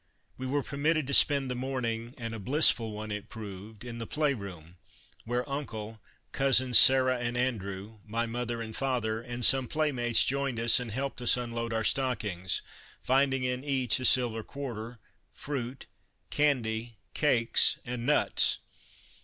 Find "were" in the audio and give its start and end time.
0.47-0.63